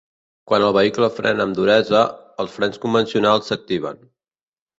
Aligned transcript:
Quan 0.51 0.63
el 0.67 0.71
vehicle 0.77 1.09
frena 1.17 1.45
amb 1.49 1.57
duresa, 1.59 2.01
els 2.45 2.57
frens 2.57 2.81
convencionals 2.87 3.53
s"activen. 3.53 4.03